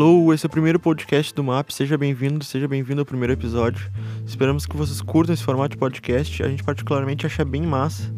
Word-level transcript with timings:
Alô, 0.00 0.32
esse 0.32 0.46
é 0.46 0.48
o 0.48 0.50
primeiro 0.50 0.80
podcast 0.80 1.34
do 1.34 1.44
MAP. 1.44 1.72
Seja 1.72 1.98
bem-vindo, 1.98 2.42
seja 2.42 2.66
bem-vindo 2.66 3.02
ao 3.02 3.04
primeiro 3.04 3.34
episódio. 3.34 3.92
Esperamos 4.26 4.64
que 4.64 4.74
vocês 4.74 5.02
curtam 5.02 5.34
esse 5.34 5.42
formato 5.42 5.72
de 5.72 5.76
podcast. 5.76 6.42
A 6.42 6.48
gente 6.48 6.64
particularmente 6.64 7.26
acha 7.26 7.44
bem 7.44 7.60
massa. 7.60 8.10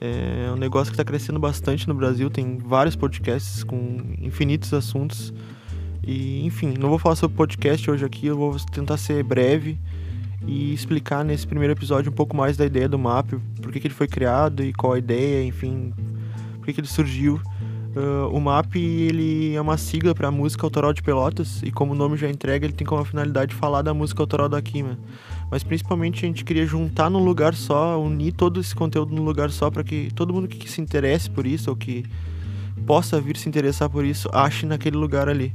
É 0.00 0.50
um 0.50 0.56
negócio 0.56 0.90
que 0.90 0.94
está 0.94 1.04
crescendo 1.04 1.38
bastante 1.38 1.86
no 1.86 1.92
Brasil. 1.92 2.30
Tem 2.30 2.56
vários 2.56 2.96
podcasts 2.96 3.62
com 3.62 3.98
infinitos 4.18 4.72
assuntos. 4.72 5.30
E, 6.02 6.42
enfim, 6.46 6.72
não 6.80 6.88
vou 6.88 6.98
falar 6.98 7.16
sobre 7.16 7.36
podcast 7.36 7.90
hoje 7.90 8.02
aqui. 8.02 8.26
Eu 8.26 8.38
vou 8.38 8.56
tentar 8.72 8.96
ser 8.96 9.22
breve 9.22 9.78
e 10.46 10.72
explicar 10.72 11.22
nesse 11.22 11.46
primeiro 11.46 11.74
episódio 11.74 12.10
um 12.10 12.14
pouco 12.14 12.34
mais 12.34 12.56
da 12.56 12.64
ideia 12.64 12.88
do 12.88 12.98
MAP, 12.98 13.32
por 13.60 13.70
que, 13.70 13.78
que 13.78 13.88
ele 13.88 13.94
foi 13.94 14.08
criado 14.08 14.64
e 14.64 14.72
qual 14.72 14.94
a 14.94 14.98
ideia, 14.98 15.44
enfim, 15.44 15.92
por 16.54 16.64
que, 16.64 16.72
que 16.72 16.80
ele 16.80 16.88
surgiu. 16.88 17.38
Uh, 17.96 18.28
o 18.32 18.40
MAP 18.40 18.76
ele 18.76 19.54
é 19.54 19.60
uma 19.60 19.76
sigla 19.76 20.14
para 20.14 20.30
música 20.30 20.64
autoral 20.64 20.92
de 20.92 21.02
Pelotas 21.02 21.60
e 21.64 21.72
como 21.72 21.92
o 21.92 21.96
nome 21.96 22.16
já 22.16 22.30
entrega, 22.30 22.64
ele 22.64 22.72
tem 22.72 22.86
como 22.86 23.04
finalidade 23.04 23.52
falar 23.52 23.82
da 23.82 23.92
música 23.92 24.22
autoral 24.22 24.48
daqui, 24.48 24.80
né? 24.80 24.96
Mas 25.50 25.64
principalmente 25.64 26.24
a 26.24 26.28
gente 26.28 26.44
queria 26.44 26.64
juntar 26.64 27.10
num 27.10 27.18
lugar 27.18 27.52
só, 27.52 28.00
unir 28.00 28.32
todo 28.32 28.60
esse 28.60 28.76
conteúdo 28.76 29.12
num 29.12 29.24
lugar 29.24 29.50
só 29.50 29.70
para 29.70 29.82
que 29.82 30.08
todo 30.14 30.32
mundo 30.32 30.46
que 30.46 30.70
se 30.70 30.80
interesse 30.80 31.28
por 31.28 31.44
isso 31.44 31.68
ou 31.68 31.74
que 31.74 32.04
possa 32.86 33.20
vir 33.20 33.36
se 33.36 33.48
interessar 33.48 33.90
por 33.90 34.04
isso 34.04 34.28
ache 34.32 34.66
naquele 34.66 34.96
lugar 34.96 35.28
ali. 35.28 35.52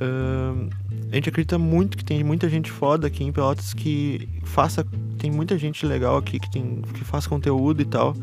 Uh, 0.00 0.68
a 1.10 1.14
gente 1.16 1.28
acredita 1.28 1.58
muito 1.58 1.96
que 1.96 2.04
tem 2.04 2.22
muita 2.22 2.48
gente 2.48 2.70
foda 2.70 3.08
aqui 3.08 3.24
em 3.24 3.32
Pelotas 3.32 3.74
que 3.74 4.28
faça, 4.44 4.86
tem 5.18 5.32
muita 5.32 5.58
gente 5.58 5.84
legal 5.84 6.16
aqui 6.16 6.38
que 6.38 6.48
tem 6.48 6.82
que 6.94 7.02
faz 7.02 7.26
conteúdo 7.26 7.82
e 7.82 7.84
tal. 7.84 8.14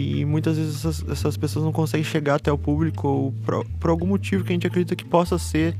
E 0.00 0.24
muitas 0.24 0.56
vezes 0.56 0.76
essas, 0.76 1.08
essas 1.08 1.36
pessoas 1.36 1.64
não 1.64 1.72
conseguem 1.72 2.04
chegar 2.04 2.36
até 2.36 2.52
o 2.52 2.56
público 2.56 3.08
ou 3.08 3.32
por, 3.44 3.64
por 3.80 3.90
algum 3.90 4.06
motivo 4.06 4.44
que 4.44 4.52
a 4.52 4.54
gente 4.54 4.64
acredita 4.64 4.94
que 4.94 5.04
possa 5.04 5.36
ser 5.38 5.76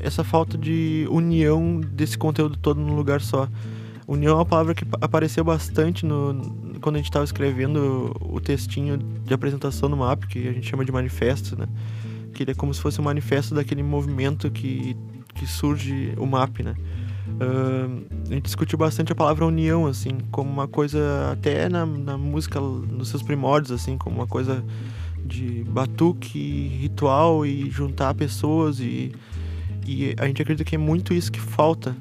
essa 0.00 0.24
falta 0.24 0.56
de 0.56 1.06
união 1.10 1.78
desse 1.78 2.16
conteúdo 2.16 2.56
todo 2.56 2.80
num 2.80 2.96
lugar 2.96 3.20
só. 3.20 3.46
União 4.06 4.32
é 4.32 4.34
uma 4.36 4.46
palavra 4.46 4.74
que 4.74 4.82
apareceu 4.98 5.44
bastante 5.44 6.06
no, 6.06 6.40
quando 6.80 6.94
a 6.94 6.98
gente 7.00 7.10
estava 7.10 7.22
escrevendo 7.22 8.16
o 8.18 8.40
textinho 8.40 8.96
de 8.96 9.34
apresentação 9.34 9.90
no 9.90 9.98
MAP, 9.98 10.24
que 10.24 10.48
a 10.48 10.52
gente 10.52 10.66
chama 10.66 10.82
de 10.82 10.90
manifesto, 10.90 11.54
né? 11.54 11.66
Que 12.32 12.44
ele 12.44 12.52
é 12.52 12.54
como 12.54 12.72
se 12.72 12.80
fosse 12.80 12.98
um 12.98 13.04
manifesto 13.04 13.54
daquele 13.54 13.82
movimento 13.82 14.50
que, 14.50 14.96
que 15.34 15.46
surge 15.46 16.14
o 16.16 16.24
MAP, 16.24 16.62
né? 16.62 16.74
Uh, 17.40 18.06
a 18.30 18.34
gente 18.34 18.44
discutiu 18.44 18.78
bastante 18.78 19.12
a 19.12 19.14
palavra 19.14 19.46
união, 19.46 19.86
assim, 19.86 20.18
como 20.30 20.50
uma 20.50 20.66
coisa, 20.66 21.30
até 21.32 21.68
na, 21.68 21.86
na 21.86 22.18
música, 22.18 22.60
nos 22.60 23.08
seus 23.08 23.22
primórdios, 23.22 23.70
assim, 23.70 23.96
como 23.96 24.16
uma 24.16 24.26
coisa 24.26 24.64
de 25.24 25.62
batuque, 25.64 26.68
ritual 26.80 27.44
e 27.44 27.70
juntar 27.70 28.14
pessoas 28.14 28.80
e, 28.80 29.12
e 29.86 30.14
a 30.18 30.26
gente 30.26 30.40
acredita 30.40 30.64
que 30.64 30.74
é 30.74 30.78
muito 30.78 31.12
isso 31.12 31.30
que 31.30 31.40
falta 31.40 31.94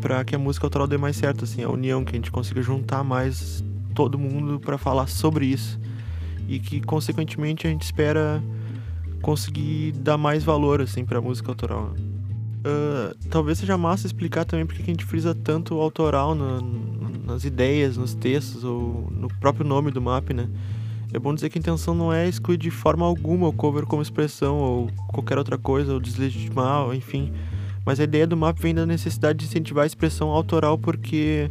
para 0.00 0.24
que 0.24 0.34
a 0.34 0.38
música 0.38 0.64
autoral 0.64 0.86
dê 0.86 0.96
mais 0.96 1.16
certo, 1.16 1.44
assim, 1.44 1.62
a 1.62 1.68
união, 1.68 2.04
que 2.04 2.12
a 2.12 2.14
gente 2.14 2.30
consiga 2.30 2.62
juntar 2.62 3.02
mais 3.02 3.64
todo 3.94 4.16
mundo 4.16 4.60
para 4.60 4.78
falar 4.78 5.08
sobre 5.08 5.46
isso 5.46 5.78
e 6.48 6.58
que 6.58 6.80
consequentemente 6.80 7.66
a 7.66 7.70
gente 7.70 7.82
espera 7.82 8.42
conseguir 9.20 9.92
dar 9.92 10.16
mais 10.16 10.44
valor 10.44 10.80
assim 10.80 11.04
para 11.04 11.18
a 11.18 11.20
música 11.20 11.50
autoral. 11.50 11.94
Uh, 12.58 13.14
talvez 13.30 13.58
seja 13.58 13.78
massa 13.78 14.06
explicar 14.06 14.44
também 14.44 14.66
porque 14.66 14.82
que 14.82 14.90
a 14.90 14.92
gente 14.92 15.04
frisa 15.04 15.34
tanto 15.34 15.76
o 15.76 15.80
autoral 15.80 16.34
no, 16.34 16.60
no, 16.60 17.24
nas 17.24 17.44
ideias, 17.44 17.96
nos 17.96 18.14
textos 18.14 18.64
ou 18.64 19.08
no 19.10 19.28
próprio 19.40 19.64
nome 19.64 19.90
do 19.90 20.02
map, 20.02 20.30
né? 20.30 20.48
É 21.12 21.18
bom 21.18 21.34
dizer 21.34 21.48
que 21.48 21.58
a 21.58 21.60
intenção 21.60 21.94
não 21.94 22.12
é 22.12 22.28
excluir 22.28 22.58
de 22.58 22.70
forma 22.70 23.06
alguma 23.06 23.48
o 23.48 23.52
cover 23.52 23.86
como 23.86 24.02
expressão 24.02 24.56
ou 24.56 24.90
qualquer 25.08 25.38
outra 25.38 25.56
coisa, 25.56 25.94
ou 25.94 26.00
deslegitimar, 26.00 26.94
enfim. 26.94 27.32
Mas 27.86 27.98
a 27.98 28.04
ideia 28.04 28.26
do 28.26 28.36
map 28.36 28.58
vem 28.58 28.74
da 28.74 28.84
necessidade 28.84 29.38
de 29.38 29.46
incentivar 29.46 29.84
a 29.84 29.86
expressão 29.86 30.28
autoral 30.28 30.76
porque 30.76 31.50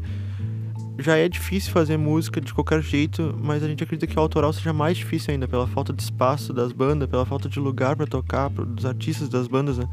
já 0.99 1.15
é 1.15 1.29
difícil 1.29 1.71
fazer 1.71 1.97
música 1.97 2.41
de 2.41 2.53
qualquer 2.53 2.81
jeito, 2.81 3.35
mas 3.41 3.63
a 3.63 3.67
gente 3.67 3.83
acredita 3.83 4.07
que 4.07 4.17
o 4.17 4.21
autoral 4.21 4.51
seja 4.51 4.73
mais 4.73 4.97
difícil 4.97 5.31
ainda, 5.31 5.47
pela 5.47 5.67
falta 5.67 5.93
de 5.93 6.01
espaço 6.01 6.51
das 6.51 6.71
bandas, 6.71 7.07
pela 7.07 7.25
falta 7.25 7.47
de 7.47 7.59
lugar 7.59 7.95
para 7.95 8.07
tocar, 8.07 8.49
dos 8.49 8.85
artistas 8.85 9.29
das 9.29 9.47
bandas, 9.47 9.77
né? 9.77 9.87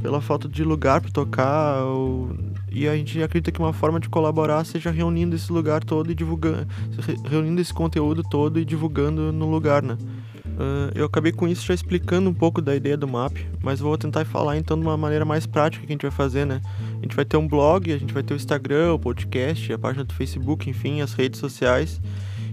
Pela 0.00 0.20
falta 0.20 0.48
de 0.48 0.64
lugar 0.64 1.00
para 1.00 1.10
tocar. 1.10 1.82
Ou... 1.84 2.30
E 2.70 2.88
a 2.88 2.96
gente 2.96 3.22
acredita 3.22 3.52
que 3.52 3.58
uma 3.58 3.72
forma 3.72 4.00
de 4.00 4.08
colaborar 4.08 4.64
seja 4.64 4.90
reunindo 4.90 5.36
esse 5.36 5.52
lugar 5.52 5.84
todo 5.84 6.10
e 6.10 6.14
divulgando. 6.14 6.66
reunindo 7.28 7.60
esse 7.60 7.72
conteúdo 7.72 8.22
todo 8.22 8.58
e 8.58 8.64
divulgando 8.64 9.32
no 9.32 9.50
lugar, 9.50 9.82
né? 9.82 9.96
Uh, 10.56 10.90
eu 10.94 11.04
acabei 11.04 11.32
com 11.32 11.46
isso 11.46 11.66
já 11.66 11.74
explicando 11.74 12.30
um 12.30 12.34
pouco 12.34 12.62
da 12.62 12.74
ideia 12.74 12.96
do 12.96 13.06
MAP, 13.06 13.36
mas 13.62 13.78
vou 13.78 13.96
tentar 13.98 14.24
falar 14.24 14.56
então 14.56 14.78
de 14.78 14.86
uma 14.86 14.96
maneira 14.96 15.24
mais 15.24 15.44
prática 15.44 15.84
que 15.84 15.92
a 15.92 15.94
gente 15.94 16.02
vai 16.02 16.10
fazer, 16.10 16.46
né? 16.46 16.62
A 16.98 17.02
gente 17.02 17.14
vai 17.14 17.24
ter 17.24 17.36
um 17.36 17.46
blog, 17.46 17.92
a 17.92 17.98
gente 17.98 18.12
vai 18.12 18.22
ter 18.22 18.34
o 18.34 18.36
Instagram, 18.36 18.94
o 18.94 18.98
podcast, 18.98 19.72
a 19.72 19.78
página 19.78 20.04
do 20.04 20.14
Facebook, 20.14 20.68
enfim, 20.68 21.00
as 21.00 21.12
redes 21.12 21.38
sociais. 21.38 22.00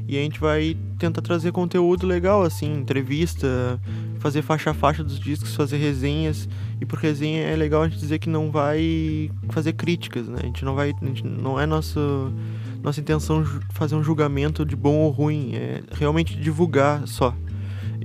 E 0.08 0.18
a 0.18 0.22
gente 0.22 0.40
vai 0.40 0.76
tentar 1.00 1.22
trazer 1.22 1.52
conteúdo 1.52 2.06
legal, 2.06 2.44
assim, 2.44 2.74
entrevista, 2.74 3.80
fazer 4.20 4.42
faixa 4.42 4.72
a 4.72 4.74
faixa 4.74 5.04
dos 5.04 5.18
discos, 5.18 5.56
fazer 5.56 5.78
resenhas. 5.78 6.48
E 6.82 6.86
por 6.86 7.00
resenha 7.00 7.42
é 7.44 7.56
legal 7.56 7.84
a 7.84 7.88
gente 7.88 8.00
dizer 8.00 8.20
que 8.20 8.30
não 8.30 8.52
vai 8.52 9.32
fazer 9.50 9.74
críticas, 9.74 10.28
né? 10.28 10.40
A 10.44 10.46
gente 10.46 10.66
não 10.66 10.76
vai. 10.76 10.94
Gente, 11.02 11.26
não 11.26 11.58
é 11.60 11.66
nosso, 11.66 12.34
nossa 12.82 13.00
intenção 13.00 13.46
fazer 13.72 13.96
um 13.96 14.04
julgamento 14.04 14.66
de 14.66 14.76
bom 14.76 14.98
ou 14.98 15.10
ruim, 15.10 15.56
é 15.56 15.82
realmente 15.94 16.36
divulgar 16.36 17.08
só. 17.08 17.34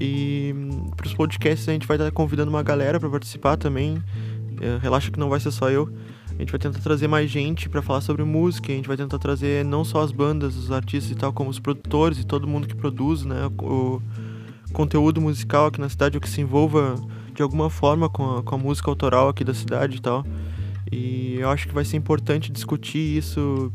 E 0.00 0.54
para 0.96 1.06
os 1.06 1.14
podcasts 1.14 1.68
a 1.68 1.72
gente 1.72 1.86
vai 1.86 1.96
estar 1.96 2.10
convidando 2.12 2.48
uma 2.48 2.62
galera 2.62 3.00
para 3.00 3.10
participar 3.10 3.56
também. 3.56 4.00
É, 4.60 4.78
relaxa 4.80 5.10
que 5.10 5.18
não 5.18 5.28
vai 5.28 5.40
ser 5.40 5.50
só 5.50 5.68
eu. 5.68 5.92
A 6.38 6.40
gente 6.40 6.52
vai 6.52 6.58
tentar 6.60 6.78
trazer 6.78 7.08
mais 7.08 7.28
gente 7.28 7.68
para 7.68 7.82
falar 7.82 8.00
sobre 8.00 8.22
música. 8.22 8.72
A 8.72 8.76
gente 8.76 8.86
vai 8.86 8.96
tentar 8.96 9.18
trazer 9.18 9.64
não 9.64 9.84
só 9.84 10.02
as 10.02 10.12
bandas, 10.12 10.54
os 10.54 10.70
artistas 10.70 11.10
e 11.10 11.16
tal, 11.16 11.32
como 11.32 11.50
os 11.50 11.58
produtores 11.58 12.20
e 12.20 12.24
todo 12.24 12.46
mundo 12.46 12.68
que 12.68 12.76
produz, 12.76 13.24
né? 13.24 13.50
O 13.58 14.00
conteúdo 14.72 15.20
musical 15.20 15.66
aqui 15.66 15.80
na 15.80 15.88
cidade, 15.88 16.16
o 16.16 16.20
que 16.20 16.28
se 16.28 16.40
envolva 16.40 16.94
de 17.34 17.42
alguma 17.42 17.68
forma 17.68 18.08
com 18.08 18.36
a, 18.36 18.42
com 18.44 18.54
a 18.54 18.58
música 18.58 18.88
autoral 18.88 19.28
aqui 19.28 19.42
da 19.42 19.52
cidade 19.52 19.96
e 19.96 20.00
tal. 20.00 20.24
E 20.92 21.38
eu 21.40 21.50
acho 21.50 21.66
que 21.66 21.74
vai 21.74 21.84
ser 21.84 21.96
importante 21.96 22.52
discutir 22.52 23.18
isso, 23.18 23.72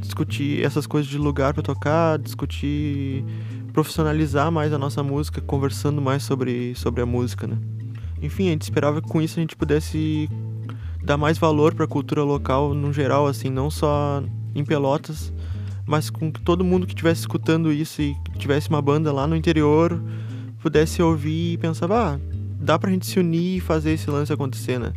discutir 0.00 0.64
essas 0.64 0.88
coisas 0.88 1.08
de 1.08 1.18
lugar 1.18 1.54
para 1.54 1.62
tocar, 1.62 2.18
discutir 2.18 3.24
profissionalizar 3.72 4.50
mais 4.50 4.72
a 4.72 4.78
nossa 4.78 5.04
música, 5.04 5.40
conversando 5.40 6.02
mais 6.02 6.24
sobre, 6.24 6.74
sobre 6.74 7.00
a 7.00 7.06
música, 7.06 7.46
né? 7.46 7.56
Enfim, 8.20 8.48
a 8.48 8.50
gente 8.50 8.62
esperava 8.62 9.00
que 9.00 9.08
com 9.08 9.22
isso 9.22 9.38
a 9.38 9.40
gente 9.40 9.54
pudesse 9.54 10.28
dar 11.02 11.16
mais 11.16 11.38
valor 11.38 11.74
para 11.74 11.84
a 11.84 11.88
cultura 11.88 12.22
local 12.22 12.74
no 12.74 12.92
geral, 12.92 13.26
assim, 13.26 13.48
não 13.48 13.70
só 13.70 14.22
em 14.54 14.64
Pelotas, 14.64 15.32
mas 15.86 16.10
com 16.10 16.30
que 16.30 16.40
todo 16.40 16.64
mundo 16.64 16.86
que 16.86 16.92
estivesse 16.92 17.20
escutando 17.20 17.72
isso 17.72 18.00
e 18.02 18.14
tivesse 18.38 18.68
uma 18.68 18.80
banda 18.80 19.12
lá 19.12 19.26
no 19.26 19.36
interior 19.36 20.00
pudesse 20.60 21.02
ouvir 21.02 21.54
e 21.54 21.58
pensar, 21.58 21.90
ah, 21.90 22.20
dá 22.60 22.78
pra 22.78 22.90
gente 22.90 23.06
se 23.06 23.18
unir 23.18 23.56
e 23.56 23.60
fazer 23.60 23.92
esse 23.92 24.10
lance 24.10 24.32
acontecer, 24.32 24.78
né? 24.78 24.92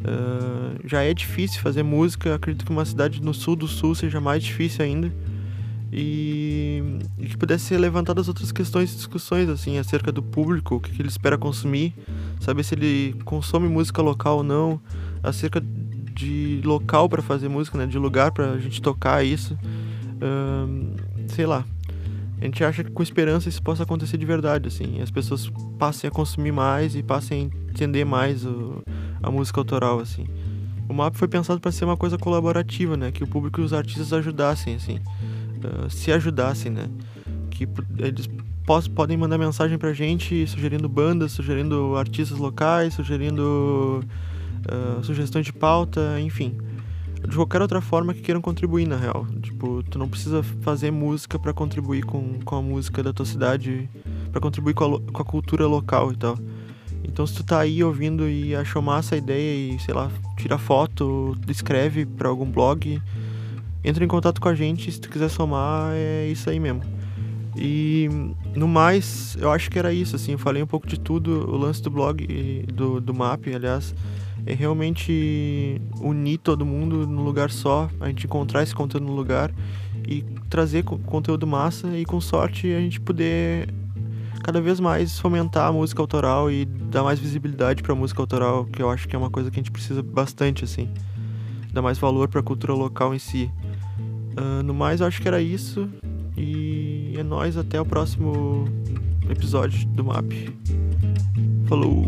Uh, 0.00 0.86
já 0.86 1.02
é 1.02 1.14
difícil 1.14 1.62
fazer 1.62 1.82
música, 1.82 2.34
acredito 2.34 2.66
que 2.66 2.70
uma 2.70 2.84
cidade 2.84 3.22
no 3.22 3.32
sul 3.32 3.56
do 3.56 3.66
sul 3.66 3.94
seja 3.94 4.20
mais 4.20 4.42
difícil 4.42 4.84
ainda 4.84 5.10
e, 5.96 6.82
e 7.16 7.26
que 7.26 7.36
pudesse 7.36 7.66
ser 7.66 7.78
levantadas 7.78 8.26
outras 8.26 8.50
questões 8.50 8.92
e 8.92 8.96
discussões 8.96 9.48
assim 9.48 9.78
acerca 9.78 10.10
do 10.10 10.22
público, 10.22 10.74
o 10.74 10.80
que, 10.80 10.90
que 10.90 11.00
ele 11.00 11.08
espera 11.08 11.38
consumir, 11.38 11.94
saber 12.40 12.64
se 12.64 12.74
ele 12.74 13.14
consome 13.24 13.68
música 13.68 14.02
local 14.02 14.38
ou 14.38 14.42
não, 14.42 14.80
acerca 15.24 15.60
de 16.14 16.60
local 16.64 17.08
para 17.08 17.22
fazer 17.22 17.48
música, 17.48 17.76
né, 17.78 17.86
de 17.86 17.98
lugar 17.98 18.30
para 18.30 18.52
a 18.52 18.58
gente 18.58 18.80
tocar 18.80 19.24
isso, 19.24 19.58
sei 21.28 21.46
lá. 21.46 21.64
A 22.40 22.44
gente 22.44 22.62
acha 22.62 22.84
que 22.84 22.90
com 22.90 23.02
esperança 23.02 23.48
isso 23.48 23.62
possa 23.62 23.82
acontecer 23.82 24.18
de 24.18 24.26
verdade, 24.26 24.68
assim, 24.68 25.00
as 25.00 25.10
pessoas 25.10 25.50
passem 25.78 26.06
a 26.06 26.10
consumir 26.10 26.52
mais 26.52 26.94
e 26.94 27.02
passem 27.02 27.50
a 27.50 27.70
entender 27.70 28.04
mais 28.04 28.44
o, 28.44 28.82
a 29.22 29.30
música 29.30 29.60
autoral, 29.60 29.98
assim. 29.98 30.26
O 30.88 30.92
MAP 30.92 31.16
foi 31.16 31.26
pensado 31.26 31.58
para 31.58 31.72
ser 31.72 31.84
uma 31.84 31.96
coisa 31.96 32.18
colaborativa, 32.18 32.96
né, 32.96 33.10
que 33.10 33.24
o 33.24 33.26
público 33.26 33.60
e 33.60 33.64
os 33.64 33.72
artistas 33.72 34.12
ajudassem, 34.12 34.74
assim. 34.74 35.00
Eh, 35.64 35.88
se 35.88 36.12
ajudassem, 36.12 36.70
né? 36.70 36.88
Que 37.50 37.66
eles 37.98 38.28
podem 38.94 39.16
mandar 39.16 39.38
mensagem 39.38 39.78
pra 39.78 39.92
gente 39.92 40.46
sugerindo 40.46 40.88
bandas, 40.88 41.32
sugerindo 41.32 41.96
artistas 41.96 42.38
locais, 42.38 42.94
sugerindo 42.94 44.02
uh, 44.68 45.42
de 45.42 45.52
pauta, 45.52 46.20
enfim. 46.20 46.56
De 47.28 47.36
qualquer 47.36 47.62
outra 47.62 47.80
forma 47.80 48.12
que 48.12 48.20
queiram 48.20 48.40
contribuir, 48.40 48.86
na 48.86 48.96
real. 48.96 49.26
Tipo, 49.42 49.82
tu 49.84 49.98
não 49.98 50.08
precisa 50.08 50.42
fazer 50.42 50.90
música 50.90 51.38
para 51.38 51.52
contribuir 51.52 52.04
com, 52.04 52.38
com 52.44 52.56
a 52.56 52.62
música 52.62 53.02
da 53.02 53.12
tua 53.12 53.24
cidade, 53.24 53.88
para 54.30 54.40
contribuir 54.40 54.74
com 54.74 54.96
a, 54.96 55.00
com 55.00 55.22
a 55.22 55.24
cultura 55.24 55.66
local 55.66 56.12
e 56.12 56.16
tal. 56.16 56.38
Então, 57.02 57.26
se 57.26 57.34
tu 57.34 57.44
tá 57.44 57.60
aí 57.60 57.82
ouvindo 57.84 58.28
e 58.28 58.54
achou 58.54 58.82
massa 58.82 59.14
a 59.14 59.18
ideia 59.18 59.74
e, 59.74 59.78
sei 59.78 59.94
lá, 59.94 60.10
tira 60.36 60.58
foto, 60.58 61.36
escreve 61.48 62.04
para 62.06 62.28
algum 62.28 62.50
blog, 62.50 63.00
entra 63.84 64.04
em 64.04 64.08
contato 64.08 64.40
com 64.40 64.48
a 64.48 64.54
gente, 64.54 64.90
se 64.90 65.00
tu 65.00 65.08
quiser 65.08 65.28
somar, 65.28 65.92
é 65.92 66.28
isso 66.28 66.48
aí 66.48 66.58
mesmo. 66.58 66.82
E 67.56 68.08
no 68.54 68.66
mais, 68.66 69.36
eu 69.40 69.50
acho 69.50 69.70
que 69.70 69.78
era 69.78 69.92
isso, 69.92 70.16
assim, 70.16 70.32
eu 70.32 70.38
falei 70.38 70.62
um 70.62 70.66
pouco 70.66 70.86
de 70.86 70.98
tudo, 70.98 71.48
o 71.48 71.56
lance 71.56 71.80
do 71.80 71.90
blog 71.90 72.26
do, 72.72 73.00
do 73.00 73.14
MAP, 73.14 73.46
aliás, 73.54 73.94
é 74.46 74.52
realmente 74.54 75.80
unir 76.00 76.38
todo 76.38 76.66
mundo 76.66 77.06
num 77.06 77.22
lugar 77.22 77.50
só, 77.50 77.88
a 78.00 78.08
gente 78.08 78.26
encontrar 78.26 78.62
esse 78.62 78.74
conteúdo 78.74 79.06
no 79.06 79.14
lugar 79.14 79.52
e 80.06 80.22
trazer 80.50 80.82
conteúdo 80.82 81.46
massa 81.46 81.96
e 81.96 82.04
com 82.04 82.20
sorte 82.20 82.72
a 82.72 82.80
gente 82.80 83.00
poder 83.00 83.72
cada 84.42 84.60
vez 84.60 84.78
mais 84.78 85.18
fomentar 85.18 85.68
a 85.68 85.72
música 85.72 86.02
autoral 86.02 86.50
e 86.50 86.66
dar 86.66 87.02
mais 87.02 87.18
visibilidade 87.18 87.82
para 87.82 87.92
a 87.92 87.96
música 87.96 88.20
autoral, 88.20 88.66
que 88.66 88.82
eu 88.82 88.90
acho 88.90 89.08
que 89.08 89.16
é 89.16 89.18
uma 89.18 89.30
coisa 89.30 89.50
que 89.50 89.58
a 89.58 89.62
gente 89.62 89.70
precisa 89.70 90.02
bastante 90.02 90.64
assim, 90.64 90.90
dar 91.72 91.80
mais 91.80 91.96
valor 91.96 92.28
para 92.28 92.40
a 92.40 92.42
cultura 92.42 92.74
local 92.74 93.14
em 93.14 93.18
si. 93.18 93.50
Uh, 94.38 94.62
no 94.62 94.74
mais, 94.74 95.00
eu 95.00 95.06
acho 95.06 95.22
que 95.22 95.28
era 95.28 95.40
isso 95.40 95.88
e 96.36 96.93
é 97.18 97.22
nós 97.22 97.56
até 97.56 97.80
o 97.80 97.84
próximo 97.84 98.64
episódio 99.28 99.86
do 99.88 100.04
MAP. 100.04 100.32
Falou! 101.66 102.06